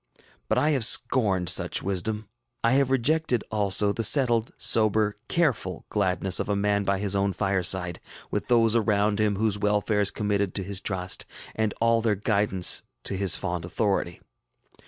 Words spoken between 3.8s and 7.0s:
the settled, sober, careful gladness of a man by